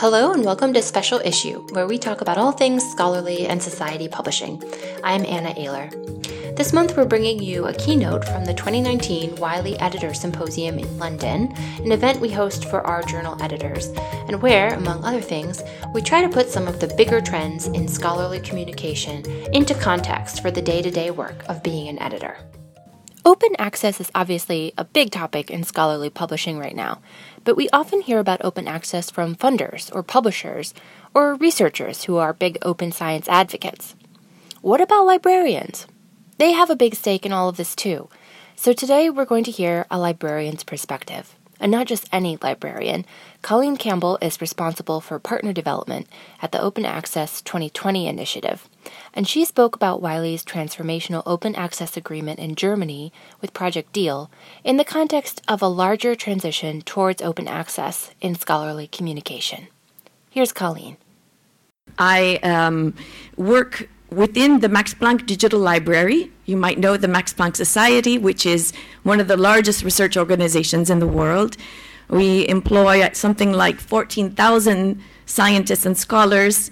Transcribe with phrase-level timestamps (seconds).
[0.00, 4.08] Hello, and welcome to Special Issue, where we talk about all things scholarly and society
[4.08, 4.62] publishing.
[5.04, 6.56] I'm Anna Ayler.
[6.56, 11.52] This month, we're bringing you a keynote from the 2019 Wiley Editor Symposium in London,
[11.84, 13.88] an event we host for our journal editors,
[14.26, 17.86] and where, among other things, we try to put some of the bigger trends in
[17.86, 19.22] scholarly communication
[19.52, 22.38] into context for the day to day work of being an editor.
[23.22, 27.02] Open access is obviously a big topic in scholarly publishing right now,
[27.44, 30.74] but we often hear about open access from funders or publishers
[31.14, 33.94] or researchers who are big open science advocates.
[34.62, 35.86] What about librarians?
[36.38, 38.08] They have a big stake in all of this too.
[38.56, 43.04] So today we're going to hear a librarian's perspective and not just any librarian.
[43.42, 46.08] Colleen Campbell is responsible for partner development
[46.40, 48.68] at the Open Access 2020 initiative,
[49.14, 54.30] and she spoke about Wiley's transformational open access agreement in Germany with Project Deal
[54.64, 59.68] in the context of a larger transition towards open access in scholarly communication.
[60.30, 60.96] Here's Colleen.
[61.98, 62.94] I um,
[63.36, 68.44] work within the Max Planck Digital Library, you might know the Max Planck Society, which
[68.44, 71.56] is one of the largest research organizations in the world.
[72.08, 76.70] We employ something like 14,000 scientists and scholars,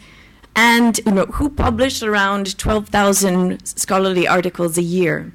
[0.59, 5.33] and you know, who publish around 12,000 scholarly articles a year.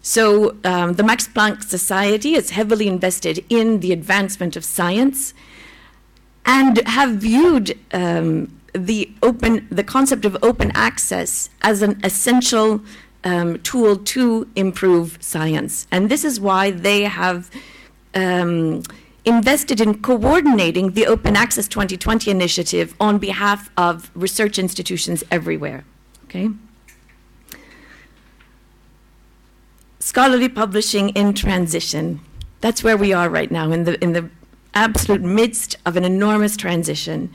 [0.00, 5.34] So um, the Max Planck Society is heavily invested in the advancement of science
[6.46, 12.80] and have viewed um, the open the concept of open access as an essential
[13.24, 17.50] um, tool to improve science, and this is why they have.
[19.26, 25.84] Invested in coordinating the Open Access 2020 initiative on behalf of research institutions everywhere.
[26.26, 26.50] Okay?
[29.98, 32.20] Scholarly publishing in transition.
[32.60, 34.30] That's where we are right now, in the, in the
[34.74, 37.32] absolute midst of an enormous transition.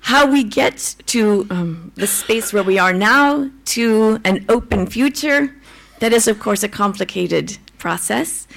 [0.00, 5.54] How we get to um, the space where we are now to an open future,
[6.00, 8.48] that is, of course, a complicated process.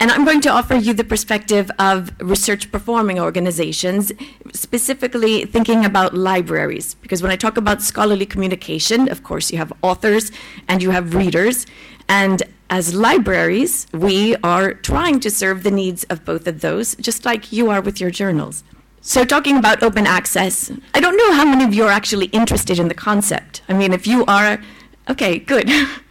[0.00, 4.10] And I'm going to offer you the perspective of research performing organizations,
[4.54, 6.94] specifically thinking about libraries.
[6.94, 10.32] Because when I talk about scholarly communication, of course, you have authors
[10.68, 11.66] and you have readers.
[12.08, 17.26] And as libraries, we are trying to serve the needs of both of those, just
[17.26, 18.64] like you are with your journals.
[19.02, 22.78] So, talking about open access, I don't know how many of you are actually interested
[22.78, 23.62] in the concept.
[23.68, 24.62] I mean, if you are,
[25.10, 25.70] okay, good.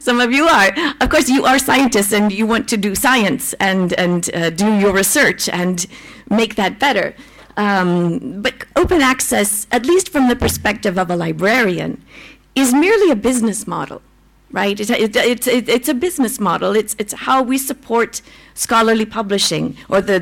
[0.00, 0.70] Some of you are.
[1.00, 4.78] Of course, you are scientists and you want to do science and, and uh, do
[4.78, 5.86] your research and
[6.30, 7.14] make that better.
[7.56, 12.02] Um, but open access, at least from the perspective of a librarian,
[12.54, 14.02] is merely a business model,
[14.50, 14.78] right?
[14.78, 16.76] It, it, it, it's a business model.
[16.76, 18.22] It's, it's how we support
[18.54, 20.20] scholarly publishing or the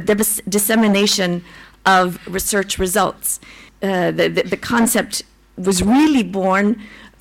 [0.48, 1.44] dissemination
[1.86, 3.40] of research results.
[3.82, 5.22] Uh, the, the, the concept
[5.56, 6.80] was really born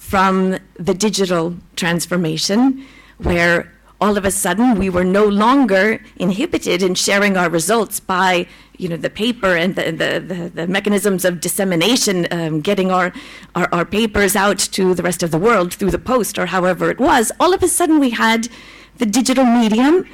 [0.10, 2.86] from the digital transformation,
[3.18, 3.72] where
[4.02, 8.46] all of a sudden we were no longer inhibited in sharing our results by
[8.78, 13.14] you know the paper and the, the, the, the mechanisms of dissemination um, getting our,
[13.56, 16.90] our, our papers out to the rest of the world through the post or however
[16.90, 18.50] it was all of a sudden we had
[18.98, 20.06] the digital medium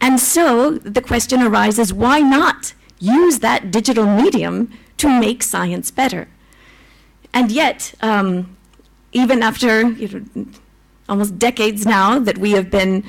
[0.00, 6.28] and so the question arises why not use that digital medium to make science better.
[7.32, 8.56] And yet, um,
[9.12, 10.46] even after you know,
[11.08, 13.04] almost decades now that we have been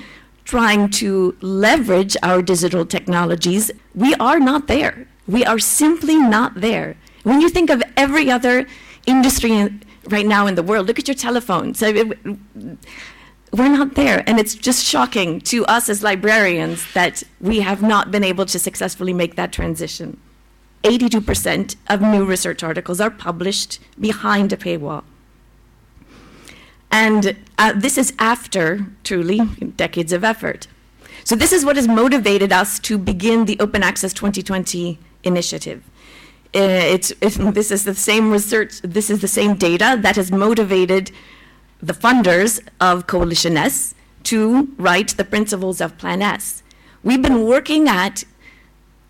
[0.45, 5.07] trying to leverage our digital technologies, we are not there.
[5.27, 6.95] We are simply not there.
[7.23, 8.65] When you think of every other
[9.05, 9.69] industry
[10.07, 11.83] right now in the world, look at your telephones
[13.51, 14.23] we're not there.
[14.27, 18.59] And it's just shocking to us as librarians that we have not been able to
[18.59, 20.19] successfully make that transition.
[20.83, 25.03] 82% of new research articles are published behind a paywall.
[26.91, 29.39] And uh, this is after, truly,
[29.75, 30.67] decades of effort.
[31.23, 35.83] So, this is what has motivated us to begin the Open Access 2020 initiative.
[36.55, 36.59] Uh,
[36.95, 41.11] it's, it's, this is the same research, this is the same data that has motivated
[41.81, 43.93] the funders of Coalition S
[44.23, 46.63] to write the principles of Plan S.
[47.03, 48.23] We've been working at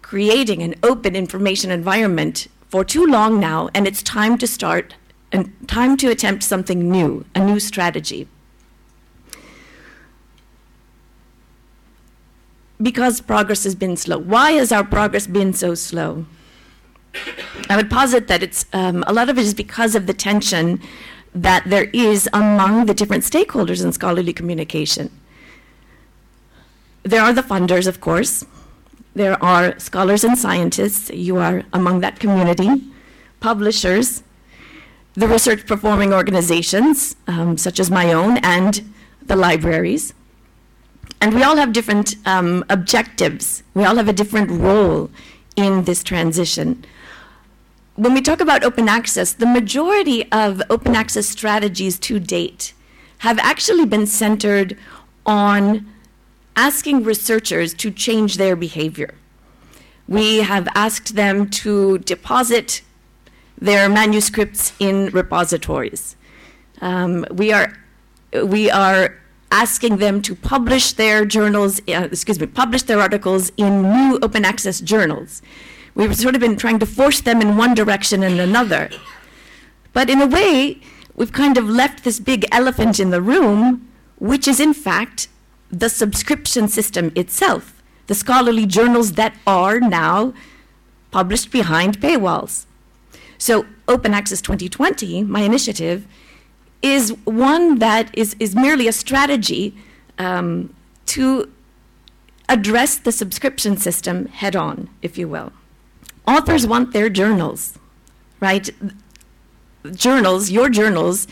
[0.01, 4.95] creating an open information environment for too long now, and it's time to start
[5.31, 8.27] and time to attempt something new, a new strategy.
[12.81, 14.17] Because progress has been slow.
[14.17, 16.25] Why has our progress been so slow?
[17.69, 20.81] I would posit that it's um, a lot of it is because of the tension
[21.35, 25.11] that there is among the different stakeholders in scholarly communication.
[27.03, 28.45] There are the funders, of course,
[29.15, 32.83] there are scholars and scientists, you are among that community,
[33.39, 34.23] publishers,
[35.19, 38.89] the research performing organizations, um, such as my own, and
[39.21, 40.13] the libraries.
[41.19, 43.63] And we all have different um, objectives.
[43.73, 45.11] We all have a different role
[45.57, 46.85] in this transition.
[47.95, 52.73] When we talk about open access, the majority of open access strategies to date
[53.17, 54.77] have actually been centered
[55.25, 55.85] on
[56.55, 59.15] asking researchers to change their behavior.
[60.07, 62.83] We have asked them to deposit
[63.59, 66.15] their manuscripts in repositories.
[66.81, 67.73] Um, we are
[68.43, 69.15] we are
[69.51, 74.45] asking them to publish their journals, uh, excuse me, publish their articles in new open
[74.45, 75.41] access journals.
[75.95, 78.89] We've sort of been trying to force them in one direction and another.
[79.91, 80.79] But in a way,
[81.15, 85.27] we've kind of left this big elephant in the room, which is in fact
[85.71, 90.33] the subscription system itself, the scholarly journals that are now
[91.11, 92.65] published behind paywalls.
[93.39, 96.05] So Open Access 2020, my initiative,
[96.81, 99.75] is one that is, is merely a strategy
[100.17, 100.73] um,
[101.07, 101.51] to
[102.49, 105.51] address the subscription system head on, if you will.
[106.27, 107.79] Authors want their journals,
[108.39, 108.69] right?
[109.91, 111.25] Journals, your journals,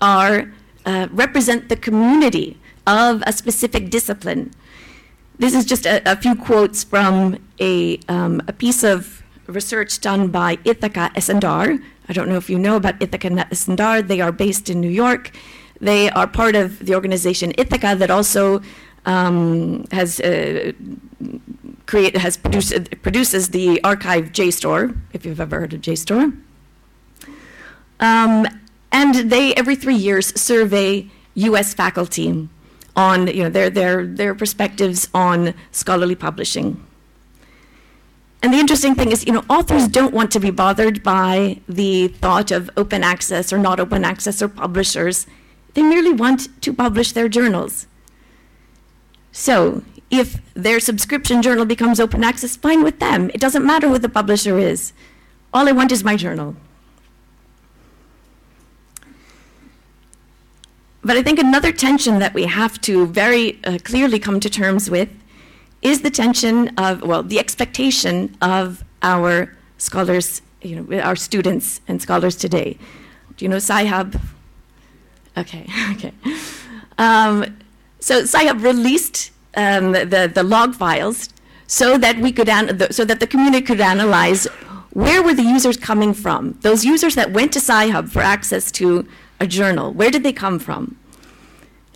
[0.00, 0.52] are
[0.84, 4.52] uh, represent the community of a specific discipline.
[5.38, 10.28] This is just a, a few quotes from a, um, a piece of research done
[10.28, 14.02] by Ithaka S+R, I don't know if you know about Ithaka S+R.
[14.02, 15.30] They are based in New York.
[15.80, 18.62] They are part of the organization Ithaka that also
[19.06, 20.72] um, has uh,
[21.86, 24.96] create has produced produces the archive JSTOR.
[25.12, 26.36] If you've ever heard of JSTOR.
[28.00, 28.46] Um,
[28.92, 31.74] and they every three years survey U.S.
[31.74, 32.48] faculty
[32.96, 36.84] on you know their their their perspectives on scholarly publishing.
[38.44, 42.08] And the interesting thing is, you know, authors don't want to be bothered by the
[42.08, 45.26] thought of open access or not open access or publishers.
[45.72, 47.86] They merely want to publish their journals.
[49.32, 53.30] So if their subscription journal becomes open access, fine with them.
[53.32, 54.92] It doesn't matter who the publisher is.
[55.54, 56.54] All I want is my journal.
[61.02, 64.90] But I think another tension that we have to very uh, clearly come to terms
[64.90, 65.08] with
[65.84, 72.02] is the tension of, well, the expectation of our scholars, you know, our students and
[72.02, 72.78] scholars today.
[73.36, 74.20] Do you know Sci-Hub?
[75.36, 76.12] Okay, okay.
[76.98, 77.58] Um,
[78.00, 81.28] so Sci-Hub released um, the, the log files
[81.66, 82.48] so that we could,
[82.92, 84.46] so that the community could analyze
[84.94, 86.56] where were the users coming from?
[86.62, 89.06] Those users that went to Sci-Hub for access to
[89.40, 90.96] a journal, where did they come from?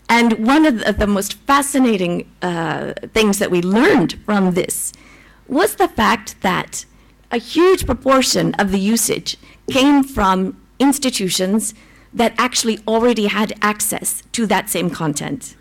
[0.08, 4.92] And one of the, the most fascinating uh, things that we learned from this
[5.46, 6.84] was the fact that
[7.30, 9.36] a huge proportion of the usage
[9.70, 11.74] came from institutions
[12.12, 15.56] that actually already had access to that same content.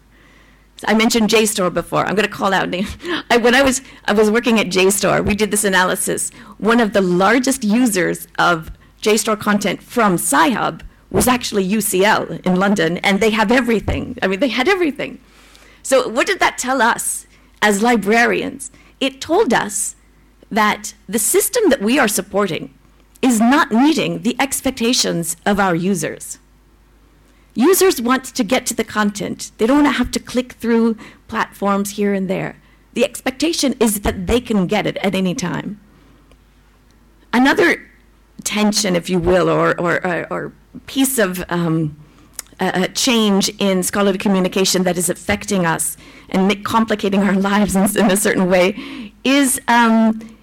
[0.85, 2.05] I mentioned JSTOR before.
[2.05, 2.69] I'm going to call out.
[3.41, 6.29] When I was I was working at JSTOR, we did this analysis.
[6.59, 8.71] One of the largest users of
[9.01, 14.17] JSTOR content from Sci-Hub was actually UCL in London, and they have everything.
[14.21, 15.19] I mean, they had everything.
[15.83, 17.27] So, what did that tell us
[17.61, 18.71] as librarians?
[18.99, 19.95] It told us
[20.51, 22.73] that the system that we are supporting
[23.21, 26.39] is not meeting the expectations of our users.
[27.53, 29.51] Users want to get to the content.
[29.57, 30.97] They don't want to have to click through
[31.27, 32.57] platforms here and there.
[32.93, 35.79] The expectation is that they can get it at any time.
[37.33, 37.89] Another
[38.47, 40.53] tension, if you will, or, or, or, or
[40.85, 41.97] piece of um,
[42.61, 45.97] uh, change in scholarly communication that is affecting us
[46.29, 50.37] and complicating our lives in, in, a certain way is um,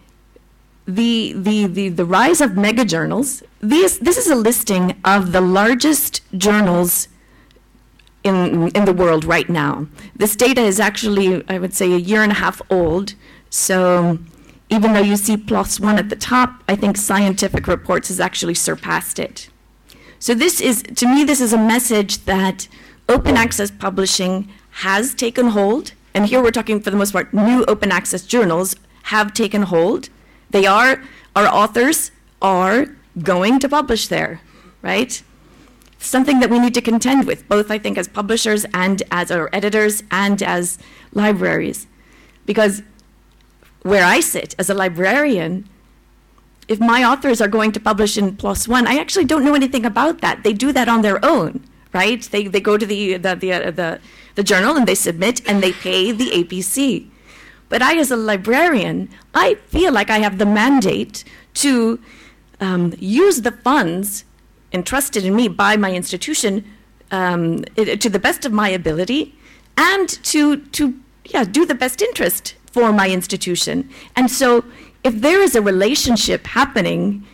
[0.86, 3.42] the, the, the, the rise of mega journals.
[3.60, 7.08] These, this is a listing of the largest journals
[8.22, 9.86] in, in the world right now.
[10.14, 13.14] This data is actually, I would say, a year and a half old.
[13.48, 14.18] So
[14.70, 19.18] even though you see One at the top, I think Scientific Reports has actually surpassed
[19.18, 19.48] it.
[20.18, 22.68] So this is, to me, this is a message that
[23.08, 25.92] open access publishing has taken hold.
[26.14, 30.08] And here we're talking, for the most part, new open access journals have taken hold.
[30.50, 31.02] They are,
[31.36, 32.86] our authors are
[33.22, 34.40] going to publish there,
[34.82, 35.22] right?
[35.98, 39.50] Something that we need to contend with, both I think as publishers and as our
[39.52, 40.78] editors and as
[41.12, 41.86] libraries.
[42.46, 42.82] Because
[43.84, 45.68] where I sit as a librarian,
[46.66, 49.84] if my authors are going to publish in PLOS One, I actually don't know anything
[49.84, 50.42] about that.
[50.42, 51.62] They do that on their own,
[51.92, 52.22] right?
[52.22, 54.00] They, they go to the, the, the, uh, the,
[54.36, 57.10] the journal and they submit and they pay the APC.
[57.68, 61.22] But I, as a librarian, I feel like I have the mandate
[61.54, 62.00] to
[62.60, 64.24] um, use the funds
[64.72, 66.64] entrusted in me by my institution
[67.10, 69.38] um, to the best of my ability
[69.76, 73.88] and to, to yeah, do the best interest for my institution.
[74.16, 74.64] And so
[75.04, 77.24] if there is a relationship happening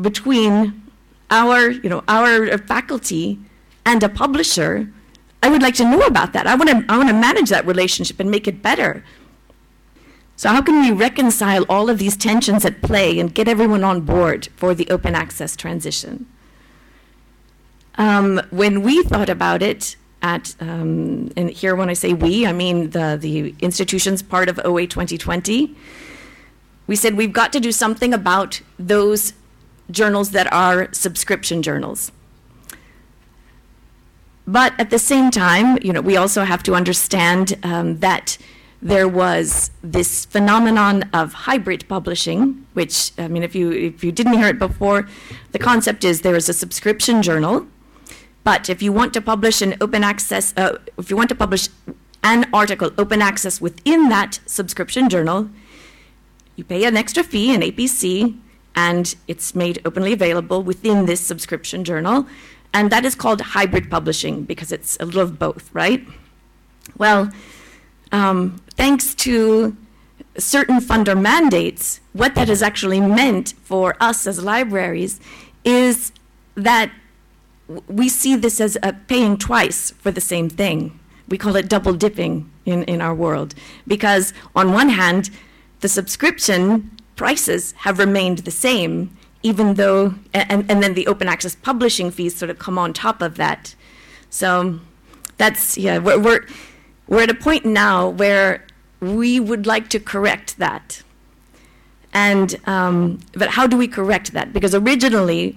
[0.00, 0.82] between
[1.30, 3.38] our, you know, our faculty
[3.84, 4.90] and a publisher,
[5.42, 6.46] I would like to know about that.
[6.46, 9.04] I want to, I want to manage that relationship and make it better.
[10.36, 14.00] So how can we reconcile all of these tensions at play and get everyone on
[14.00, 16.26] board for the open access transition?
[17.96, 22.52] Um, when we thought about it at, um, and here when I say we, I
[22.52, 25.76] mean the, the institutions part of OA 2020,
[26.86, 29.34] we said we've got to do something about those
[29.90, 32.10] journals that are subscription journals.
[34.46, 38.38] But at the same time, you know, we also have to understand um, that
[38.80, 44.34] there was this phenomenon of hybrid publishing, which I mean, if you if you didn't
[44.34, 45.08] hear it before,
[45.52, 47.66] the concept is there is a subscription journal,
[48.44, 51.68] but if you want to publish an open access, uh, if you want to publish
[52.22, 55.50] an article open access within that subscription journal,
[56.56, 58.38] you pay an extra fee, an APC,
[58.76, 62.26] and it's made openly available within this subscription journal.
[62.72, 66.06] And that is called hybrid publishing because it's a little of both, right?
[66.98, 67.30] Well,
[68.12, 69.76] um, thanks to
[70.36, 75.20] certain funder mandates, what that has actually meant for us as libraries
[75.64, 76.12] is
[76.56, 76.90] that
[77.88, 80.98] we see this as paying twice for the same thing.
[81.28, 83.54] We call it double dipping in, in our world.
[83.86, 85.30] Because on one hand,
[85.80, 91.54] the subscription prices have remained the same, even though, and, and then the open access
[91.54, 93.74] publishing fees sort of come on top of that.
[94.28, 94.80] So
[95.38, 96.46] that's, yeah, we're, we're,
[97.06, 98.66] we're at a point now where
[99.00, 101.02] we would like to correct that.
[102.12, 104.52] And, um, but how do we correct that?
[104.52, 105.56] Because originally,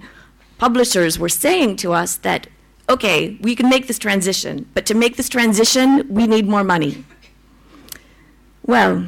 [0.58, 2.46] publishers were saying to us that,
[2.88, 7.04] okay, we can make this transition, but to make this transition, we need more money.
[8.64, 9.06] Well,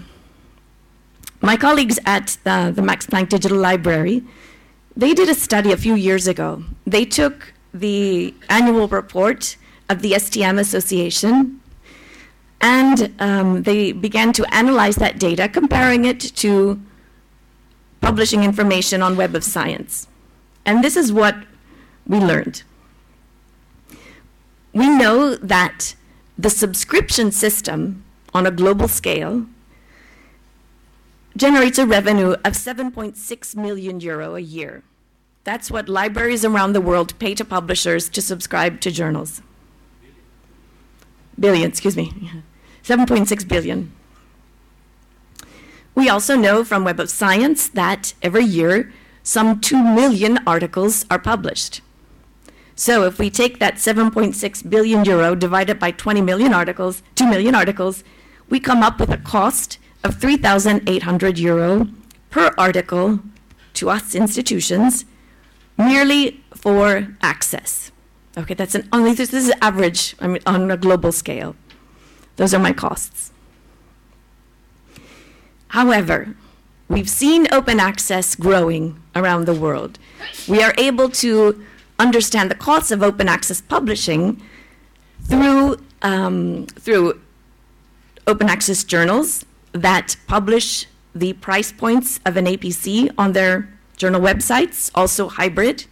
[1.42, 4.24] my colleagues at the, the Max Planck Digital Library
[4.96, 6.62] they did a study a few years ago.
[6.86, 9.56] They took the annual report
[9.88, 11.60] of the STM Association
[12.60, 16.80] and um, they began to analyze that data, comparing it to
[18.02, 20.06] publishing information on Web of Science.
[20.64, 21.36] And this is what
[22.06, 22.62] we learned.
[24.72, 25.94] We know that
[26.38, 29.46] the subscription system on a global scale
[31.36, 34.82] generates a revenue of 7.6 million euro a year.
[35.44, 39.42] That's what libraries around the world pay to publishers to subscribe to journals.
[41.38, 42.12] Billion, excuse me.
[42.84, 43.92] 7.6 billion.
[45.94, 48.92] We also know from Web of Science that every year
[49.30, 51.82] some 2 million articles are published.
[52.74, 57.54] So if we take that 7.6 billion euro divided by 20 million articles, 2 million
[57.54, 58.02] articles,
[58.48, 61.86] we come up with a cost of 3,800 euro
[62.30, 63.20] per article
[63.74, 65.04] to us institutions
[65.78, 67.92] merely for access.
[68.36, 71.54] Okay, that's an only this is average I mean, on a global scale.
[72.34, 73.30] Those are my costs.
[75.68, 76.34] However,
[76.88, 79.98] we've seen open access growing around the world.
[80.48, 81.64] We are able to
[81.98, 84.42] understand the costs of open access publishing
[85.22, 87.20] through, um, through
[88.26, 94.90] open access journals that publish the price points of an APC on their journal websites,
[94.94, 95.86] also hybrid.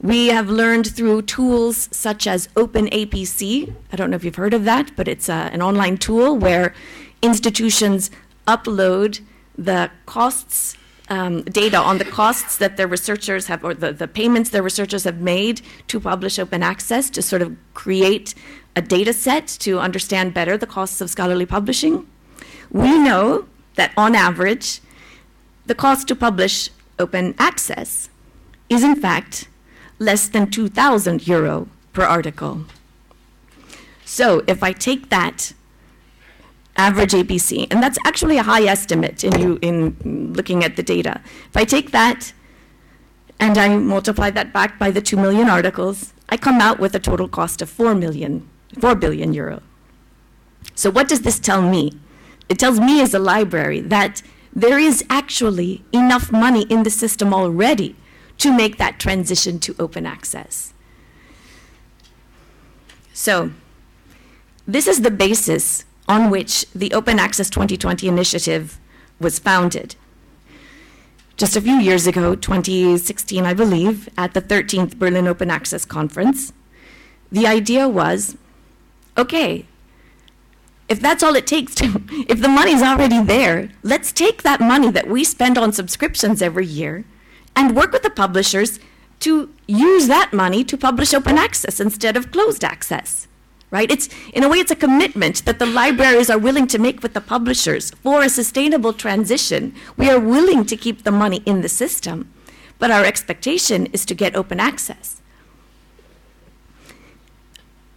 [0.00, 3.74] We have learned through tools such as OpenAPC.
[3.92, 6.74] I don't know if you've heard of that, but it's uh, an online tool where
[7.22, 8.10] institutions
[8.46, 9.20] upload
[9.56, 10.76] the costs,
[11.14, 15.04] um, data on the costs that their researchers have, or the, the payments their researchers
[15.04, 18.34] have made to publish open access to sort of create
[18.74, 22.06] a data set to understand better the costs of scholarly publishing.
[22.70, 24.80] We know that on average,
[25.66, 28.10] the cost to publish open access
[28.68, 29.48] is in fact
[29.98, 32.64] less than 2,000 euro per article.
[34.04, 35.52] So if I take that
[36.76, 41.20] average APC, and that's actually a high estimate in, you, in looking at the data.
[41.48, 42.32] If I take that
[43.38, 46.98] and I multiply that back by the 2 million articles, I come out with a
[46.98, 48.48] total cost of 4 million,
[48.80, 49.62] 4 billion euro.
[50.74, 51.92] So what does this tell me?
[52.48, 54.22] It tells me as a library that
[54.54, 57.96] there is actually enough money in the system already
[58.38, 60.72] to make that transition to open access.
[63.12, 63.52] So
[64.66, 68.78] this is the basis on which the Open Access 2020 initiative
[69.18, 69.96] was founded.
[71.36, 76.52] Just a few years ago, 2016, I believe, at the 13th Berlin Open Access Conference,
[77.32, 78.36] the idea was
[79.16, 79.66] okay,
[80.88, 84.90] if that's all it takes to, if the money's already there, let's take that money
[84.90, 87.04] that we spend on subscriptions every year
[87.56, 88.78] and work with the publishers
[89.20, 93.26] to use that money to publish open access instead of closed access.
[93.74, 93.90] Right?
[93.90, 97.12] It's in a way it's a commitment that the libraries are willing to make with
[97.12, 99.74] the publishers for a sustainable transition.
[99.96, 102.32] We are willing to keep the money in the system,
[102.78, 105.20] but our expectation is to get open access.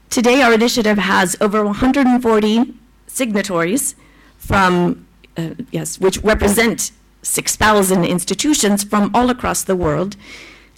[0.10, 2.74] Today, our initiative has over 140
[3.06, 3.96] signatories
[4.40, 5.06] from,
[5.38, 6.90] uh, yes, which represent
[7.22, 10.16] 6,000 institutions from all across the world.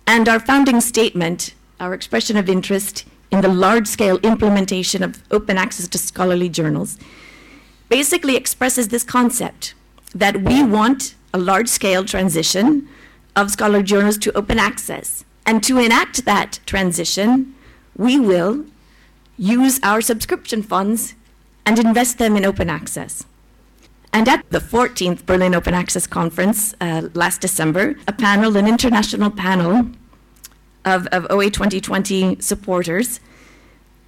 [0.06, 5.57] And our founding statement, our expression of interest in the large scale implementation of open
[5.57, 6.98] access to scholarly journals,
[7.89, 9.74] basically expresses this concept
[10.13, 12.88] that we want a large scale transition
[13.36, 15.24] of scholarly journals to open access.
[15.45, 17.55] And to enact that transition,
[17.95, 18.65] we will
[19.38, 21.15] use our subscription funds
[21.65, 23.25] and invest them in open access.
[24.12, 29.29] And at the 14th Berlin Open Access Conference uh, last December, a panel, an international
[29.29, 29.89] panel
[30.86, 33.19] of, of OA 2020 supporters,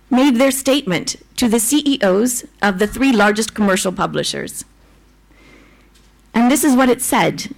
[0.09, 4.65] made their statement to the CEOs of the three largest commercial publishers.
[6.33, 7.53] And this is what it said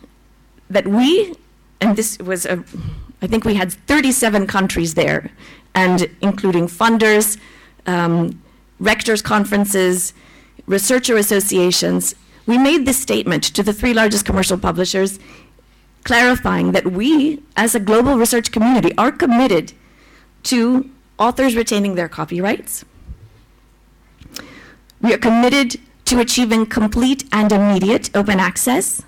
[0.69, 1.35] that we,
[1.81, 2.63] and this was, a,
[3.21, 5.31] I think we had 37 countries there,
[5.75, 7.37] and including funders,
[7.85, 8.41] um,
[8.79, 10.13] rectors' conferences,
[10.65, 12.15] researcher associations,
[12.45, 15.19] we made this statement to the three largest commercial publishers,
[16.03, 19.73] clarifying that we, as a global research community, are committed
[20.43, 22.83] to authors retaining their copyrights.
[25.01, 29.01] We are committed to achieving complete and immediate open access.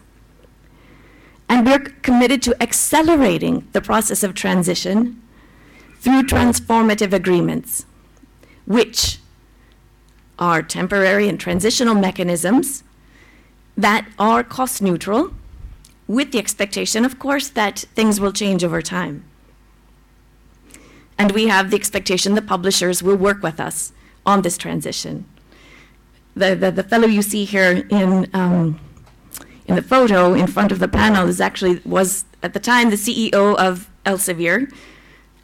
[1.48, 5.22] And we're committed to accelerating the process of transition
[6.00, 7.86] through transformative agreements
[8.66, 9.20] which
[10.38, 12.84] are temporary and transitional mechanisms
[13.78, 15.34] that are cost neutral,
[16.08, 19.24] with the expectation, of course, that things will change over time.
[21.18, 23.94] And we have the expectation that publishers will work with us
[24.26, 25.26] on this transition.
[26.36, 28.80] The, the, the fellow you see here in, um,
[29.66, 32.98] in the photo in front of the panel is actually was at the time the
[32.98, 34.72] CEO of Elsevier,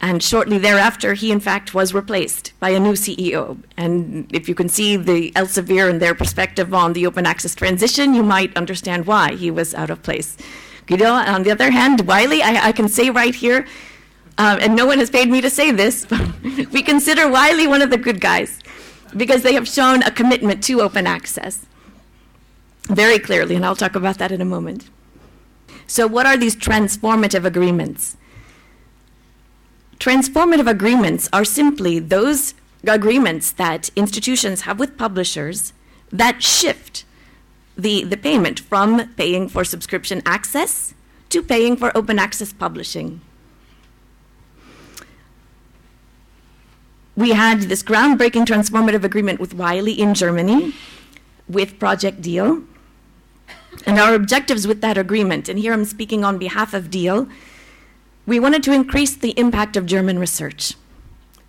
[0.02, 3.62] and shortly thereafter, he in fact was replaced by a new CEO.
[3.78, 8.16] And if you can see the Elsevier and their perspective on the open access transition,
[8.16, 10.38] you might understand why he was out of place.
[10.88, 13.68] Guido, on the other hand, Wiley, I, I can say right here,
[14.40, 16.22] um, and no one has paid me to say this, but
[16.72, 18.60] we consider Wiley one of the good guys
[19.16, 21.68] because they have shown a commitment to open access
[22.86, 24.90] very clearly, and I'll talk about that in a moment.
[25.86, 28.18] So, what are these transformative agreements?
[30.02, 32.56] Transformative agreements are simply those
[32.88, 35.74] agreements that institutions have with publishers
[36.12, 37.06] that shift
[37.78, 40.96] the, the payment from paying for subscription access
[41.30, 43.22] to paying for open access publishing.
[47.16, 50.74] We had this groundbreaking transformative agreement with Wiley in Germany
[51.48, 52.64] with Project Deal.
[53.86, 57.28] And our objectives with that agreement, and here I'm speaking on behalf of Deal,
[58.26, 60.76] we wanted to increase the impact of German research,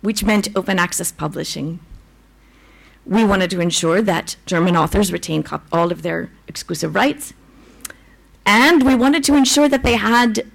[0.01, 1.79] which meant open access publishing.
[3.05, 7.33] We wanted to ensure that German authors retain all of their exclusive rights.
[8.45, 10.49] And we wanted to ensure that they had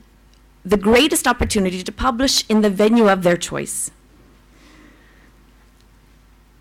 [0.65, 3.91] the greatest opportunity to publish in the venue of their choice.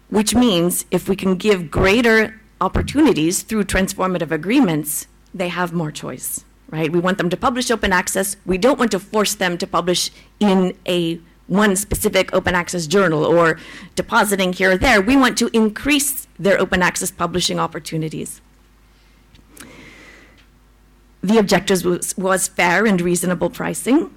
[0.10, 6.46] Which means if we can give greater opportunities through transformative agreements, they have more choice
[6.70, 6.92] right?
[6.92, 8.36] We want them to publish open access.
[8.46, 13.26] We don't want to force them to publish in a one specific open access journal
[13.26, 13.58] or
[13.96, 15.02] depositing here or there.
[15.02, 18.42] We want to increase their open access publishing opportunities.
[21.22, 24.12] The objective was, was fair and reasonable pricing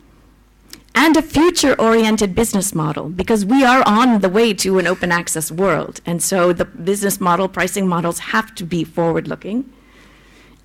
[0.95, 5.13] and a future oriented business model because we are on the way to an open
[5.13, 6.01] access world.
[6.05, 9.73] And so the business model, pricing models have to be forward looking.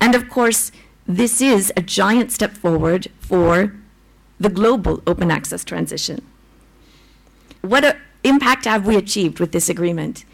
[0.00, 0.72] And of course,
[1.06, 3.74] this is a giant step forward for
[4.38, 6.22] the global open access transition.
[7.62, 10.24] What a, impact have we achieved with this agreement?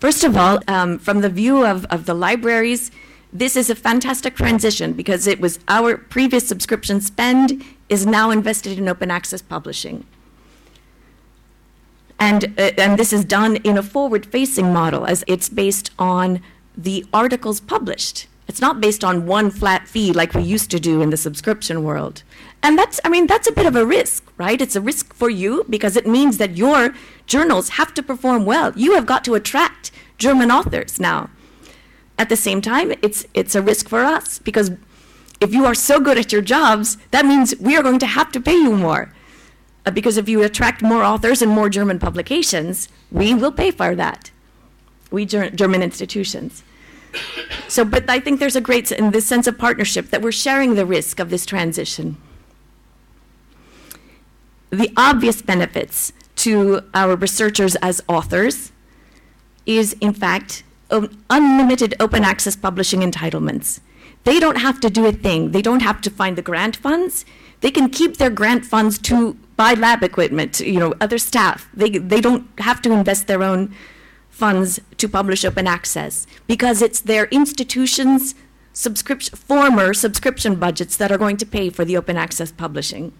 [0.00, 2.90] First of all, um, from the view of, of the libraries,
[3.32, 8.78] this is a fantastic transition because it was our previous subscription spend is now invested
[8.78, 10.04] in open access publishing.
[12.18, 16.40] And, uh, and this is done in a forward facing model as it's based on
[16.76, 18.26] the articles published.
[18.48, 21.84] It's not based on one flat fee like we used to do in the subscription
[21.84, 22.22] world.
[22.62, 24.60] And that's, I mean, that's a bit of a risk, right?
[24.60, 26.94] It's a risk for you because it means that your
[27.26, 28.72] journals have to perform well.
[28.74, 31.28] You have got to attract German authors now.
[32.18, 34.72] At the same time, it's, it's a risk for us because
[35.40, 38.32] if you are so good at your jobs, that means we are going to have
[38.32, 39.12] to pay you more.
[39.86, 43.94] Uh, because if you attract more authors and more German publications, we will pay for
[43.94, 44.30] that.
[45.10, 46.64] We ger- German institutions.
[47.68, 50.74] So, but I think there's a great, in this sense of partnership, that we're sharing
[50.74, 52.16] the risk of this transition.
[54.70, 58.72] The obvious benefits to our researchers as authors
[59.66, 63.80] is, in fact, um, unlimited open access publishing entitlements.
[64.24, 65.52] They don't have to do a thing.
[65.52, 67.24] They don't have to find the grant funds.
[67.60, 71.68] They can keep their grant funds to buy lab equipment, you know, other staff.
[71.74, 73.74] They, they don't have to invest their own
[74.38, 78.34] funds to publish open access because it's their institutions'
[78.72, 83.12] subscription, former subscription budgets that are going to pay for the open access publishing.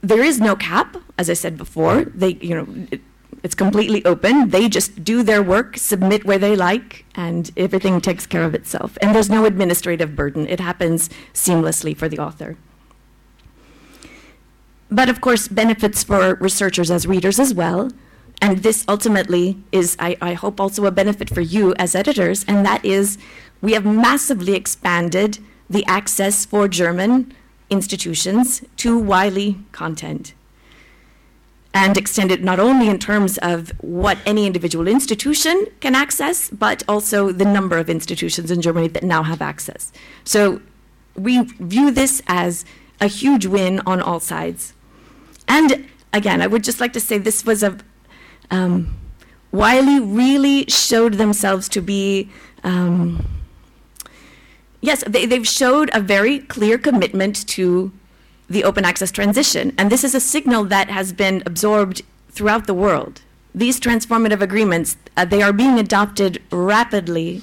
[0.00, 2.04] There is no cap, as I said before.
[2.04, 3.00] They, you know, it,
[3.42, 4.50] it's completely open.
[4.50, 8.96] They just do their work, submit where they like, and everything takes care of itself.
[9.02, 10.46] And there's no administrative burden.
[10.46, 12.56] It happens seamlessly for the author.
[14.90, 17.90] But of course, benefits for researchers as readers as well.
[18.40, 22.64] And this ultimately is, I, I hope, also a benefit for you as editors, and
[22.66, 23.16] that is
[23.62, 25.38] we have massively expanded
[25.70, 27.32] the access for German
[27.70, 30.34] institutions to Wiley content
[31.72, 37.32] and extended not only in terms of what any individual institution can access, but also
[37.32, 39.92] the number of institutions in Germany that now have access.
[40.24, 40.62] So
[41.16, 42.64] we view this as
[43.00, 44.72] a huge win on all sides.
[45.48, 47.76] And again, I would just like to say this was a
[48.50, 48.96] um,
[49.52, 52.28] Wiley really showed themselves to be.
[52.62, 53.24] Um,
[54.80, 57.92] yes, they, they've showed a very clear commitment to
[58.48, 59.72] the open access transition.
[59.78, 63.22] And this is a signal that has been absorbed throughout the world.
[63.54, 67.42] These transformative agreements, uh, they are being adopted rapidly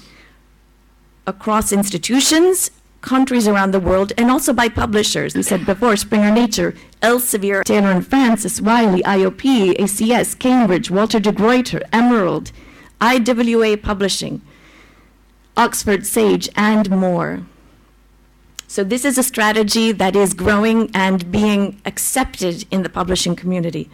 [1.25, 5.33] across institutions, countries around the world, and also by publishers.
[5.33, 11.31] We said before, Springer Nature, Elsevier, Taylor and Francis, Wiley, IOP, ACS, Cambridge, Walter de
[11.31, 12.51] Gruyter, Emerald,
[12.99, 14.41] IWA Publishing,
[15.57, 17.41] Oxford Sage, and more.
[18.67, 23.89] So this is a strategy that is growing and being accepted in the publishing community.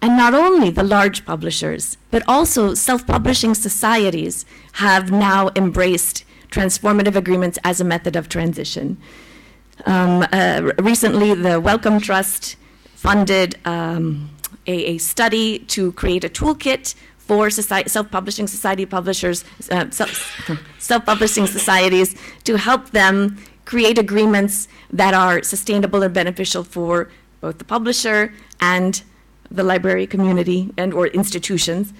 [0.00, 7.58] And not only the large publishers, but also self-publishing societies have now embraced transformative agreements
[7.62, 8.98] as a method of transition.
[9.86, 12.56] Um, uh, recently, the Wellcome Trust
[12.94, 14.30] funded um,
[14.66, 19.90] a, a, study to create a toolkit for self-publishing society publishers, uh,
[20.78, 27.08] self-publishing societies, to help them create agreements that are sustainable and beneficial for
[27.40, 29.02] both the publisher and
[29.50, 31.92] the library community and or institutions.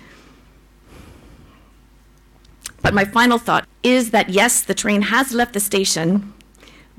[2.83, 6.33] But my final thought is that yes, the train has left the station,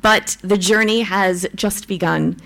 [0.03, 2.37] but the journey has just begun.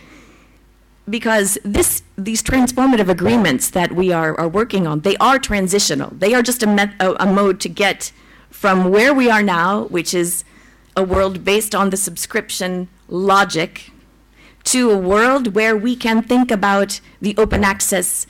[1.10, 6.12] Because this, these transformative agreements that we are, are working on, they are transitional.
[6.12, 8.14] They are just a, met, a, a mode to get
[8.50, 10.44] from where we are now, which is
[10.96, 13.92] a world based on the subscription logic
[14.66, 18.28] to a world where we can think about the open access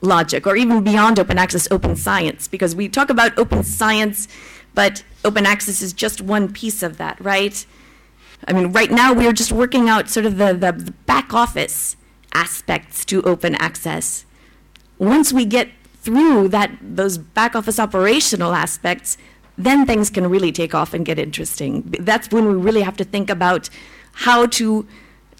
[0.00, 4.28] logic or even beyond open access, open science, because we talk about open science,
[4.74, 7.66] but open access is just one piece of that, right?
[8.46, 11.32] I mean, right now we are just working out sort of the, the, the back
[11.32, 11.96] office
[12.32, 14.24] aspects to open access.
[14.98, 15.68] Once we get
[16.00, 19.16] through that those back office operational aspects,
[19.56, 21.82] then things can really take off and get interesting.
[22.00, 23.68] That's when we really have to think about
[24.12, 24.86] how to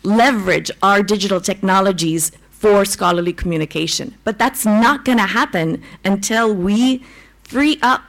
[0.03, 4.17] leverage our digital technologies for scholarly communication.
[4.25, 7.05] But that's not going to happen until we
[7.43, 8.03] free up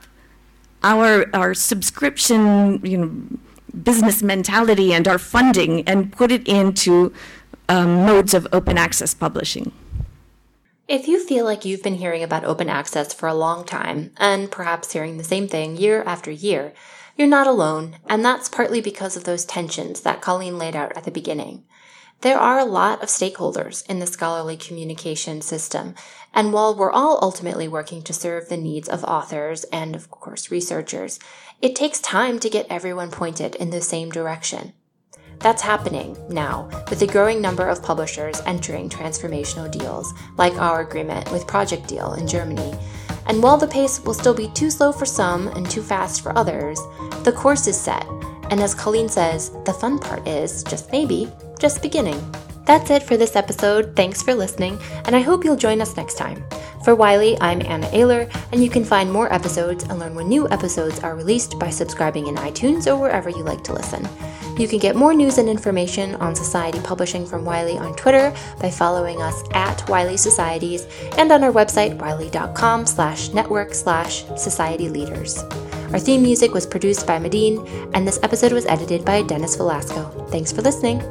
[0.83, 3.39] our, our subscription you know,
[3.81, 7.13] business mentality and our funding and put it into
[7.69, 9.71] um, modes of open access publishing.
[10.87, 14.51] If you feel like you've been hearing about open access for a long time, and
[14.51, 16.73] perhaps hearing the same thing year after year,
[17.17, 21.05] you're not alone, and that's partly because of those tensions that Colleen laid out at
[21.05, 21.63] the beginning.
[22.23, 25.93] There are a lot of stakeholders in the scholarly communication system,
[26.33, 30.49] and while we're all ultimately working to serve the needs of authors and, of course,
[30.49, 31.19] researchers,
[31.61, 34.71] it takes time to get everyone pointed in the same direction.
[35.39, 41.29] That's happening now with a growing number of publishers entering transformational deals, like our agreement
[41.29, 42.73] with Project Deal in Germany,
[43.25, 46.37] And while the pace will still be too slow for some and too fast for
[46.37, 46.79] others,
[47.23, 48.05] the course is set.
[48.49, 51.31] And as Colleen says, the fun part is, just maybe,
[51.63, 52.21] just beginning.
[52.65, 53.95] That's it for this episode.
[53.95, 56.43] Thanks for listening, and I hope you'll join us next time.
[56.83, 60.49] For Wiley, I'm Anna Ayler, and you can find more episodes and learn when new
[60.49, 64.05] episodes are released by subscribing in iTunes or wherever you like to listen.
[64.57, 68.69] You can get more news and information on Society Publishing from Wiley on Twitter by
[68.69, 70.85] following us at Wiley Societies
[71.17, 75.41] and on our website, wiley.com slash network slash society leaders.
[75.93, 80.27] Our theme music was produced by Medine, and this episode was edited by Dennis Velasco.
[80.29, 81.01] Thanks for listening.